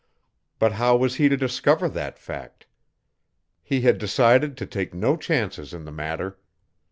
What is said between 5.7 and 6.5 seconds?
in the matter.